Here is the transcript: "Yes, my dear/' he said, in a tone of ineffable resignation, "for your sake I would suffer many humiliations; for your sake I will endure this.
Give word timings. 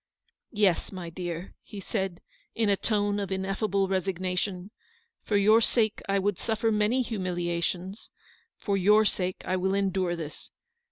"Yes, 0.65 0.91
my 0.91 1.11
dear/' 1.11 1.53
he 1.61 1.79
said, 1.79 2.21
in 2.55 2.69
a 2.69 2.75
tone 2.75 3.19
of 3.19 3.31
ineffable 3.31 3.87
resignation, 3.87 4.71
"for 5.21 5.37
your 5.37 5.61
sake 5.61 6.01
I 6.09 6.17
would 6.17 6.39
suffer 6.39 6.71
many 6.71 7.03
humiliations; 7.03 8.09
for 8.57 8.77
your 8.77 9.05
sake 9.05 9.43
I 9.45 9.57
will 9.57 9.75
endure 9.75 10.15
this. 10.15 10.49